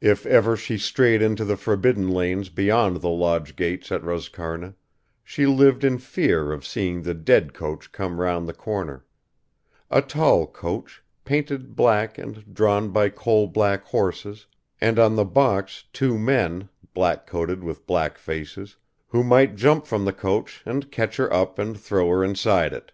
[0.00, 4.74] If ever she strayed into the forbidden lanes beyond the lodge gates at Roscarna
[5.22, 9.06] she lived in fear of seeing the dead coach come round the corner:
[9.92, 14.48] a tall coach, painted black and drawn by coal black horses
[14.80, 18.76] and on the box two men, black coated with black faces,
[19.06, 22.90] who might jump from the coach and catch her up and throw her inside it.